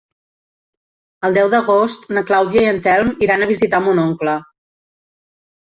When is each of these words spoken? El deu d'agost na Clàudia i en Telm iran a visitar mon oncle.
El 1.29 1.37
deu 1.39 1.51
d'agost 1.55 2.09
na 2.19 2.25
Clàudia 2.31 2.65
i 2.65 2.73
en 2.73 2.83
Telm 2.89 3.15
iran 3.27 3.45
a 3.49 3.53
visitar 3.55 3.87
mon 3.91 4.07
oncle. 4.09 4.39